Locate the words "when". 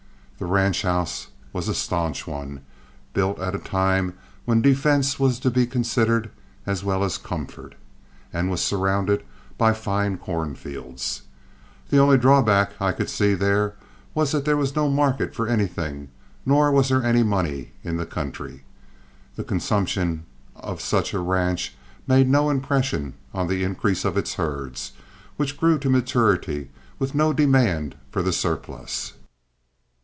4.43-4.59